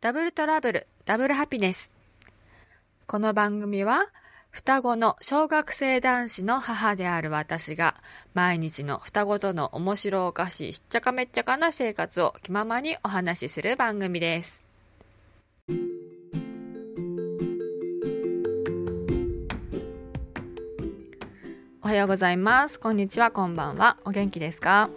[0.00, 1.94] ダブルトラブル、ダブルハピネス。
[3.06, 4.06] この番組は、
[4.50, 7.94] 双子の小学生男子の母である私が、
[8.34, 14.66] 毎日の双子との面白おかしいしっちゃかめっちゃかな生活を気ままにお話しする番組です。
[21.80, 22.80] おはようございます。
[22.80, 23.98] こんにちは、こんばんは。
[24.04, 24.90] お元気ですか？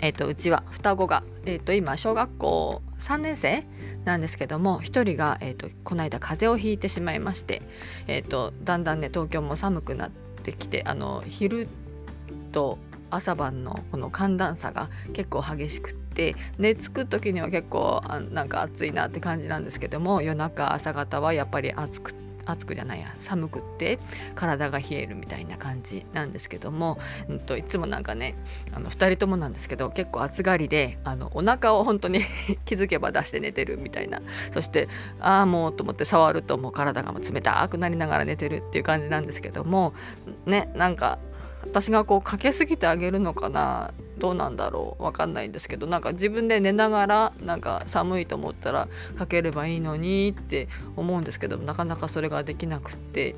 [0.00, 3.64] え、ー、と、うちは双子が、え、ー、と、今、小学校3年生
[4.04, 7.62] なんですけども1人が、えーと、この間風邪をひいてしまいまして、
[8.06, 11.68] えーと、だんだんね東京も寒くなってきてあの昼
[12.52, 12.78] と
[13.10, 22.15] 朝晩のこの寒暖差が結構激しくって寝つく時には結構あなんか暑いなって感じなんですけども夜中朝方はやっぱり暑く。
[22.46, 23.98] 暑くじゃないや寒くって
[24.34, 28.34] 体が冷えるみたいな感じなんですけども、うんと、いつもなんかね
[28.72, 32.20] あの2人ともなんですけど結構暑がりであのお腹を本当に
[32.64, 34.20] 気づけば出して寝てるみたいな。
[34.50, 34.88] そして
[35.20, 39.92] ああもうと思って触るともう体がもう冷たくなりながら寝てるっていう感じなんですけども
[40.46, 41.18] ねなんか
[41.62, 53.34] 私がこうかけすぎてあげるのかなどうなんだろう分かんないんですけどなんか自分で寝ながらなんか寒いと思ったらかければいいのにって思うんですけどなかなかそれができなくって。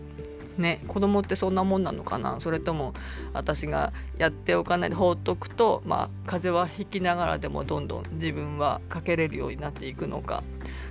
[0.58, 2.40] ね子供ってそんなもんなのかな。
[2.40, 2.92] それとも
[3.32, 10.42] 私がやっておかないで放っとくとまあ風邪はひきながらでもどんどん自分はかけれるようになっていくのか。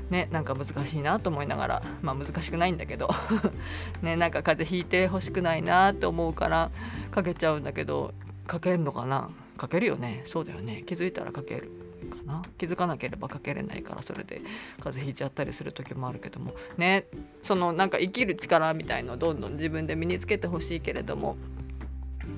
[0.09, 3.09] ね、なんか難しいなと思いながらまあ難しくないんだけど。
[4.01, 6.71] ねなんか風邪ひいてほしくないなって思うから
[7.11, 8.13] かけちゃうんだけど
[8.45, 9.29] かけるのかな？
[9.57, 10.21] かけるよね。
[10.25, 10.83] そうだよね。
[10.85, 11.71] 気づいたらかける
[12.09, 12.43] かな。
[12.57, 14.41] 気づかなければかけれないからそれで
[14.79, 16.53] 風邪ひいちゃったりする時もあるけども。
[16.77, 17.05] ね。
[17.43, 21.37] そのなんか生きる力みたいのをどんどん自分で身につけてほしいけれども。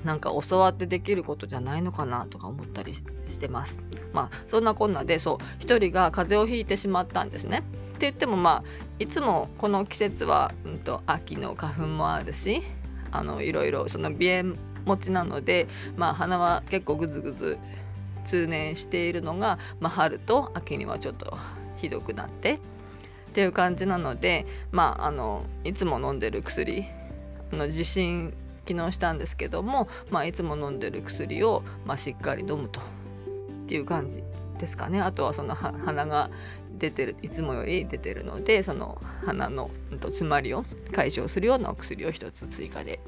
[0.04, 3.04] なんか教わってできることじゃないのかなとか思ったりし
[3.38, 3.82] てます。
[4.12, 7.58] まあそんなこんなでそう一人が風邪をひいてしまったんですね。
[7.58, 7.62] っ
[8.00, 8.64] て言ってもまあ
[8.98, 12.62] いつもこの季節は、うんと、秋の花粉もあるし
[13.10, 17.58] あのいろいろその鼻炎持ちなので、まあ、鼻は結構グズグズ
[18.24, 21.36] 通年しているのが、まあ、春と秋にはちょっと
[21.76, 22.58] ひどくなってっ
[23.32, 26.84] ていう感じなので、まあ、あのいつも飲んでる薬
[27.52, 28.34] あの受診
[28.66, 32.80] 昨日したんですけども、まあ、いつも飲んでる薬を、まあ、しっかり飲むと。
[32.80, 34.24] っていう感じ
[34.58, 35.00] ですかね。
[35.00, 36.28] あとはその鼻が
[36.80, 39.70] 出てるいつもより出てるのでその鼻の
[40.00, 43.00] 詰まりを解消するようなお薬を1つ追加で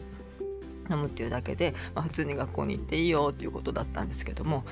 [0.92, 4.64] 飲むっていうだけで、まあ、普通に学校に行っていいよっていうことだったんですけども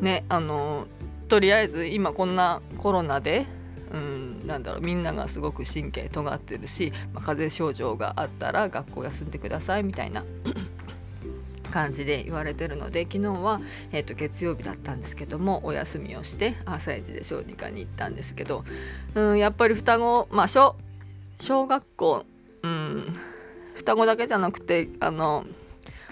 [0.00, 0.86] ねあの
[1.28, 3.46] とりあえず今こんなコロナで
[3.90, 10.24] うん、なんだろうみんながすごく神経尖ってるし、まあ、風邪症状があったら学校休んでくださいみたいな
[11.70, 13.60] 感じで言われてるので昨日は、
[13.92, 18.64] えー、と月曜日だったんですけどもお休みをして朝一で小児科に行ったんですけど、
[19.14, 20.76] うん、やっぱり双子まあ小
[21.40, 22.26] 小学校、
[22.62, 23.14] うん、
[23.74, 25.46] 双子だけじゃなくてあの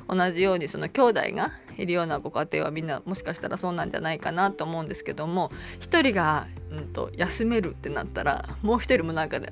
[0.09, 5.51] 同じようにその兄弟がいるようなご家庭はみんなもしかしたらそうなんじゃないかなと思うんですけども
[5.81, 9.49] 1人が、うんと、休めるってなったらもう1人もなんかね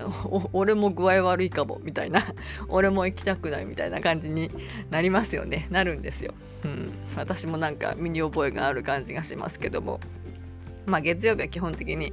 [0.53, 2.20] 俺も具合悪いかもみたいな
[2.69, 4.50] 俺も行きたくないみたいな感じに
[4.91, 5.66] なりますよね。
[5.70, 6.34] なるんですよ。
[6.64, 10.00] うん、私もなんか身に覚えがある感じがしますけども。
[10.87, 12.12] まあ月曜日は基本的に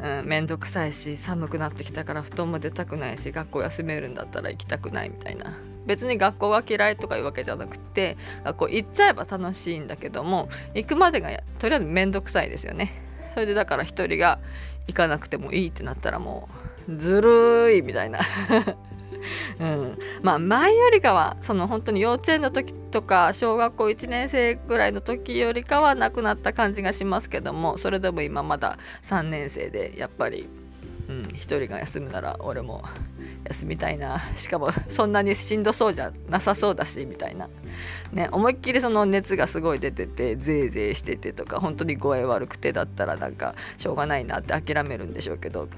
[0.00, 5.56] うん、めんくさいし寒くなってきたから布団も出たくないし学校休めるんだったら行きたくないみたいな。
[5.86, 12.90] 別に学校が嫌いとかいうわけじゃなくて学校行っちゃえば楽しいんだけども行くまでがとりあえず面倒くさいですよね。
[13.34, 14.38] それでだから一人が
[14.86, 16.48] 行かなくてもいいってなったらも
[16.88, 18.20] うずるいみたいな。
[19.60, 30.48] うん、まあ前よりかはその本当に幼稚園の時とか小学校1年生ぐらいの時よりかはなくなった感じがしますけどもそれでも今まだ3年生でやっぱり、
[31.08, 32.82] うん、1人が休むなら俺も
[33.44, 34.18] 休みたいな。
[34.36, 37.48] しかもそんなにしんどそうじゃなさそうだしみたいな。
[38.12, 45.68] ね思いっきりその熱がすごい出ててぜいぜいしててとか本当に具合悪くてだったらなんかしょうがないなって諦めるんでしょうけど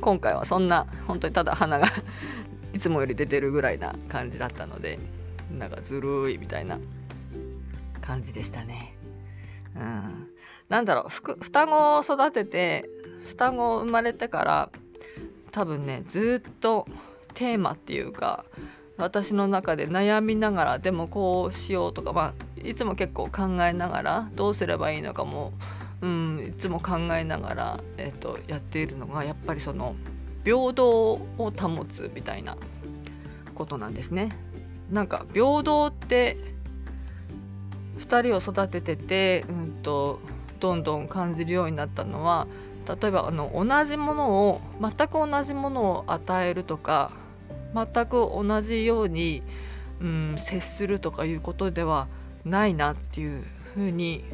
[0.00, 1.86] 今回はそんな本当にただ鼻が
[2.72, 4.98] いつもより出てるぐらいな感じだったので
[5.58, 6.78] なんかずるいみたいな
[8.00, 8.96] 感じでしたね。
[9.76, 10.28] うん、
[10.68, 12.88] なんだろう双子を育てて
[13.24, 14.70] 双子生まれてから
[15.50, 16.86] 多分ねずっと
[17.34, 18.44] テーマっていうか
[18.96, 22.34] 私の中で悩みながらでもこうしようとか、まあ、
[22.66, 25.52] いつも結構考えながらどうすればいいのかも、
[26.00, 29.96] うん、いつも考えながら、えーと、やっているのがやっぱりその
[30.44, 32.56] 平等を保つみたいな
[33.54, 34.30] ことなんですね。
[34.90, 36.36] なんか平等って
[37.98, 40.20] 2人を育ててて、うんと、
[40.60, 42.46] どんどん感じるようになったのは
[42.86, 47.10] 例えばあの同じものを全く同じものを与えるとか
[47.74, 49.42] 全く同じように、
[50.00, 52.08] うん、接するとかいうことでは
[52.44, 53.44] ないなっていう
[53.74, 54.24] ふうに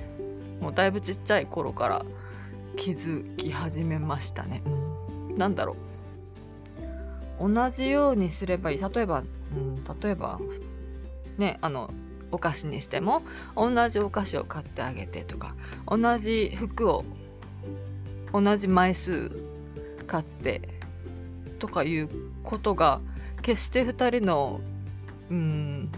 [0.60, 2.04] もうだいぶちっちゃい頃から
[2.76, 4.62] 気づき始めましたね。
[4.66, 5.76] うん、なだろ
[7.40, 7.52] う。
[7.52, 8.78] 同じようにすればいい。
[8.78, 9.22] 例えば、う
[9.54, 10.38] ん、例えば
[11.38, 11.90] ねあの
[12.30, 13.22] お菓子にしても
[13.56, 15.56] 同じお菓子を買ってあげてとか
[15.86, 17.04] 同じ服を
[18.32, 19.30] 同じ枚数
[20.06, 20.62] 買って
[21.58, 22.08] とかいう
[22.42, 23.00] ことが
[23.42, 24.60] 決して2人の
[25.30, 25.90] うん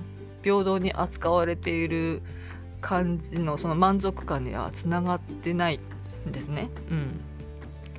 [0.42, 2.22] 平等に扱われている
[2.80, 5.80] 感じのその満足感にはつながってない
[6.28, 6.68] んですね。
[6.90, 7.20] うん、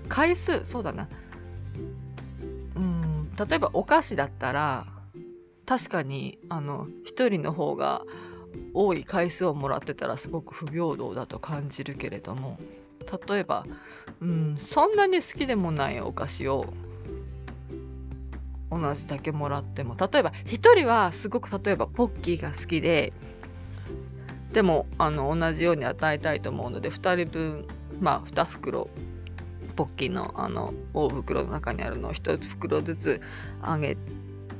[0.10, 1.08] 回数そうだな
[2.76, 4.86] うん例えばお菓子だったら
[5.66, 8.04] 確かにあの1人の方が
[8.74, 12.60] 多い回数をもらってたらすごく不平等だと感じるけれども
[13.28, 13.66] 例えば、
[14.22, 16.74] うん、そんなに好きでもないお菓子を
[18.72, 23.14] 同じだけもらっても例えば1人はすごく例えばポッキーが好きで
[24.52, 27.68] でもあの同じように与えたいと思うので2人分
[28.00, 28.90] まあ2袋
[29.76, 33.22] ポッキーのあの大袋の中にあるのを1袋ずつ
[33.62, 33.98] あげ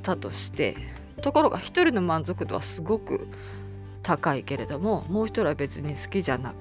[0.02, 0.76] たとして
[1.22, 3.28] ところが1人の満足度はすごく
[4.02, 6.54] 高いけれどももう1人は別に好きじゃな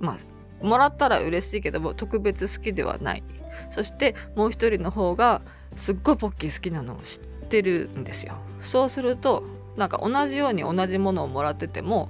[0.00, 0.16] まあ
[0.62, 3.22] もらったら嬉しいけども特別好きではない
[3.70, 5.42] そしてもう1人の方が
[5.76, 9.44] すっごいポッキー好きなのを知ってるんですよそうすると
[9.76, 12.08] なんか同じように同じものをもらってても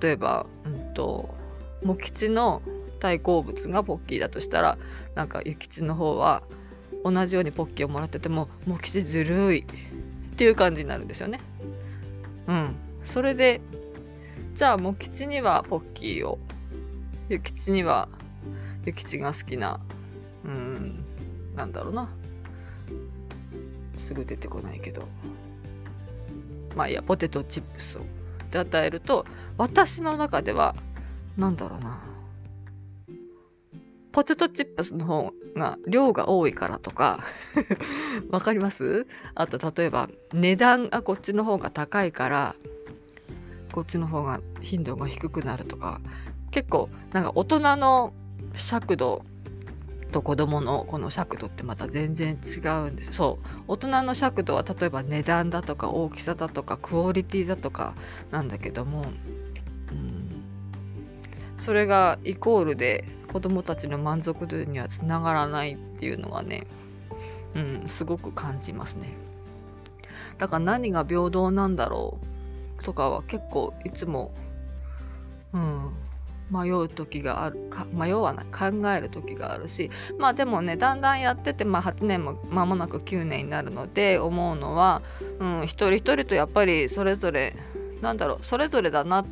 [0.00, 1.34] 例えば、うんと、
[1.82, 2.60] モキチの
[3.00, 4.76] 大好物がポッキーだとしたら
[5.14, 6.42] なんか諭吉の方は
[7.04, 9.64] 同じようにポッキーをもらっててもモキチずるいっ
[10.36, 11.40] ていう感じになるんですよね。
[12.48, 12.76] うん。
[13.04, 13.60] それで
[14.54, 16.38] じゃあモキチにはポッキーを
[17.28, 18.08] 諭吉には
[18.84, 19.80] 諭吉が好きな
[20.44, 21.04] うん
[21.54, 22.08] なんだろうな。
[23.96, 25.06] すぐ出てこないけど。
[26.76, 28.02] まあいやポテトチップスを。
[28.02, 28.04] っ
[28.50, 29.26] て与えると
[29.58, 30.74] 私の中では
[31.36, 32.00] 何だろうな。
[34.12, 37.20] ポテトチップスの方が量が多いからとか
[38.30, 39.06] わかります？
[39.34, 42.54] あと例えば値段がこっちの方が高いから
[43.72, 46.00] こっちの方が頻度が低くなるとか
[46.50, 48.12] 結構なんか大人の
[48.54, 49.22] 尺度
[50.10, 53.12] と子供のこの尺度ってまた全然違うんです。
[53.12, 53.62] そう。
[53.68, 57.94] 大人の尺度は例えば値段だとか大きさだとかクオリティだとか
[58.30, 60.42] なんだけども、うん、
[61.56, 66.66] それがイコールで子供たちの満足度にはつながらないっていうのはね、
[67.54, 69.16] うん、すごく感じますね。
[70.38, 72.18] だから何が平等なんだろ
[72.80, 74.32] うとかは結構いつも、
[75.52, 75.92] うん、
[76.50, 85.02] 迷う時があるか迷わない考える時があるしまあでもねだんだんやってて、まあ、8年も間もなく9年になるので思うのは、
[85.38, 87.54] うん、一人一人とやっぱりそれぞれ
[88.00, 89.24] なんだろうそれぞれだな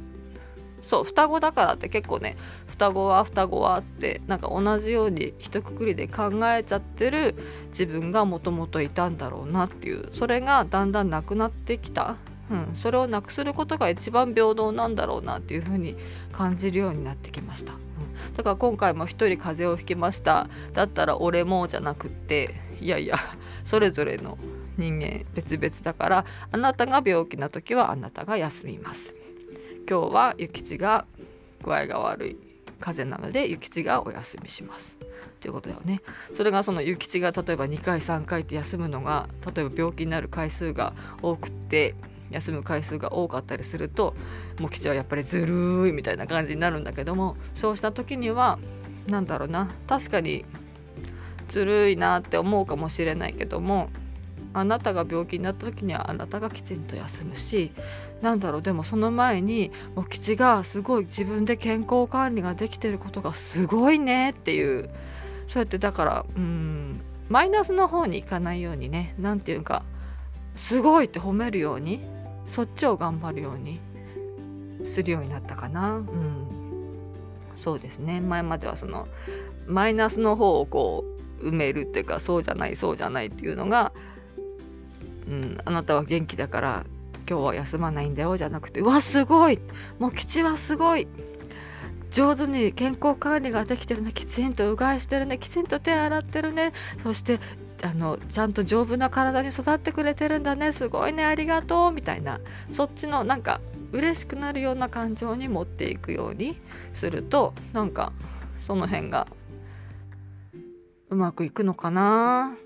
[0.86, 2.36] そう双子だからって結構ね
[2.68, 7.34] 双子は双子はってなんか同じように一括りで考えちゃってる
[7.68, 12.16] 自分がもともといたんだろうなっていうそれがだんだんなくなってきた
[12.50, 15.96] うん、それをなくすることが一番平等なんだろうなっていうふうに
[16.32, 20.48] 感じるようになってきました、うん、だから今回も一人風邪をひきました。
[20.72, 23.16] だったら俺もじゃなくっていやいや
[23.64, 24.38] それぞれの
[24.76, 29.14] 人間別々だからあなたが病気な時はあなたが休みます。
[29.88, 31.06] 今日は諭吉が
[31.62, 32.36] 具合が悪い
[32.80, 34.98] 風邪なので諭吉がお休みします。
[35.40, 36.02] ということだよね。
[36.34, 40.92] それがその諭吉が例えば2回3回って休むのが例えば病気になる回数が
[41.22, 41.94] 多くって
[42.30, 44.14] 休む回数が多かったりすると
[44.58, 48.58] もう吉はやっぱりずるいみたいな感じになるんだけどもそうした時には
[49.08, 50.44] 何だろうな確かに
[51.48, 53.90] ずるいなって思うかもしれないけども
[54.52, 57.72] あなたが病気になった時にはあなたがきちんと休むし
[58.22, 64.90] なんだろうでもその前にもう吉がすごい自分で健康管理ができてることがすごいねっていう
[65.46, 69.82] そうやってだからうんマイナスの方に行かないようにね何て言うか
[70.54, 72.00] すごいって褒めるように
[72.46, 73.80] そっちを頑張るように
[74.84, 75.96] するようになったかな。
[75.96, 76.46] うん、
[77.54, 78.20] そうですね。
[78.20, 79.08] 前まではその
[79.66, 81.04] マイナスの方をこ
[81.40, 83.92] う埋めるっていうかそうじゃないそうじゃないっていうのが、
[85.28, 86.84] うん、あなたは元気だから
[87.28, 89.58] 今日は休まないんだよじゃなくてうわすごい！
[89.98, 91.08] もう吉はすごい！
[92.10, 94.12] 上手に健康管理ができてるね。
[94.12, 95.36] きちんとうがいしてるね。
[95.38, 96.72] きちんと手洗ってるね。
[97.02, 97.40] そして
[97.82, 100.72] あのちゃんと丈夫な体に育ってくれてるんだね。
[100.72, 101.24] すごいね。
[101.24, 101.92] ありがとう。
[101.92, 102.40] みたいな。
[102.70, 103.60] そっちのなんか
[103.92, 106.58] 嬉しくなるような感情に持っていくように
[106.92, 108.12] するとなんか
[108.58, 109.26] その辺が
[111.10, 112.56] うまくいくのかな。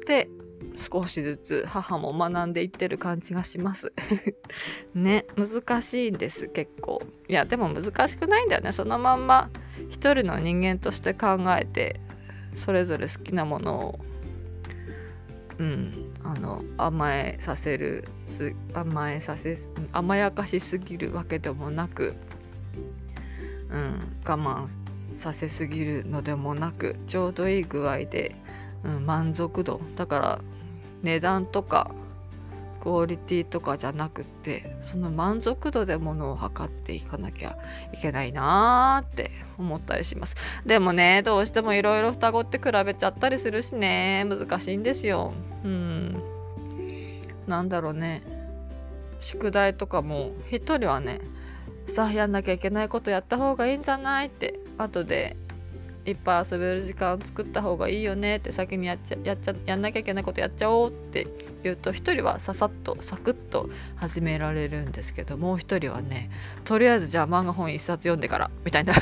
[0.00, 0.28] って
[0.76, 3.92] 少しずつ母も学んでいってる感じがします。
[4.94, 5.26] ね。
[5.36, 7.02] 難しいんです結構。
[7.28, 8.72] いやでも難しくないんだよね。
[8.72, 9.50] そのまんま
[9.90, 11.96] 一人の人間として考えて
[12.54, 14.00] それぞれ好きなものを
[15.58, 16.14] うん。
[16.24, 18.04] あの甘えさせる
[18.72, 19.56] 甘えさせ
[19.92, 22.16] 甘やかしすぎるわけでもなく、
[23.70, 24.66] うん、我慢
[25.12, 28.34] させすぎるのでもなくちょうどいい具合で、
[28.84, 29.80] うん、満足度。
[29.96, 30.40] だから
[31.02, 31.94] 値段とか
[32.84, 37.56] クオリティとかじゃなくってその満足度でものを測っていかなきゃ
[37.94, 40.36] いけないなーって思ったりします。
[40.66, 45.32] でもねどうしてもいろいろ双子って比べちゃったりするしね難しいんですよ。
[45.64, 46.22] うん。
[47.46, 48.22] なんだろうね。
[49.18, 51.20] 宿題とかも一人はね
[51.86, 55.38] さあやんなきゃいけないことやった方がいいんじゃないって後で
[56.06, 61.26] いっぱい遊べる時間作った方がいいよねって先にやっちゃやっちゃやんなきゃいけないことやっちゃおうって
[61.62, 66.30] 言うと一人はささっとサクッと始められるんですけどもう一人はね
[66.64, 68.92] とりあえずじゃあ漫画本一冊読んでからみたいな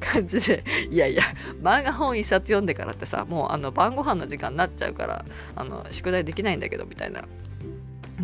[0.00, 1.22] 感じでいやいや
[1.62, 5.24] 漫画本一冊読んでからってさもうあの晩ご飯の時間になっちゃうから
[5.56, 7.24] あの宿題できないんだけどみたいな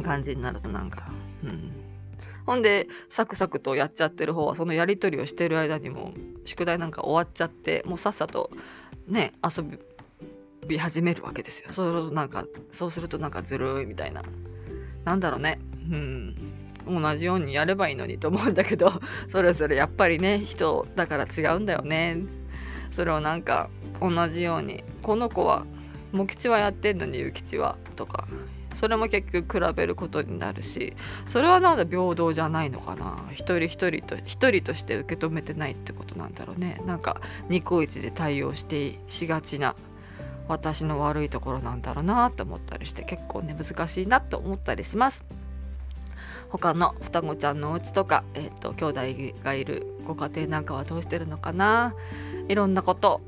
[0.03, 1.11] 感じになるとなんか
[1.43, 1.80] うん。
[2.51, 6.13] ほんでサクサクとやっちゃってる方はそのやり取りをしてる間にも
[6.45, 8.51] 宿題なんか終わっちゃってもうさっさと
[9.07, 9.63] ね遊
[10.67, 11.73] び始めるわけですよ。
[11.73, 14.25] そうするとなんかそうするとなんかずるいみたいな。
[15.05, 15.61] なんだろうね。
[15.93, 16.35] うん。
[16.89, 18.91] 同じようにやればいいのにと思うんだけど
[19.29, 22.19] それぞれやっぱりね人だから違うんだよね。
[22.91, 25.67] それをなんか同じようにこの子は
[26.11, 28.27] 茂吉はやってんのに諭吉はとか。
[28.73, 30.95] それも結局比べることになるし
[31.27, 33.25] それはなんだ平等じゃないのかな？
[33.33, 36.81] 一人一人と一人として受け止めてないってことなんだろうね。
[36.87, 39.75] なんかニコイチで対応してしがちな
[40.49, 45.25] 私の悪いところなんだろうなって思ったりして結構ね難しいなと思ったりします。
[46.49, 51.95] 他の双子ちゃんのお家とか、えーと、と兄弟がいるご家庭なんかはどうしてるのかな？
[52.49, 53.21] いろんなこと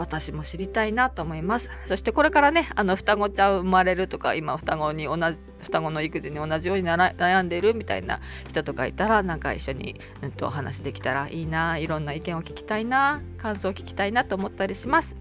[0.00, 1.70] 私も知りたいなと思います。
[1.84, 15.16] そしてこれからねあの双子ちゃん生まれるとか今双子に同じ双子の育児に同じように悩んでいるみたいな人とかいたらなんか一緒に、うんと、お話できたらいいないろんな意見を聞きたいな感想を聞きたいなと思ったりします。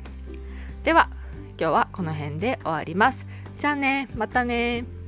[0.83, 1.09] では
[1.59, 3.27] 今日はこの辺で終わります。
[3.57, 4.98] じゃあねまたね。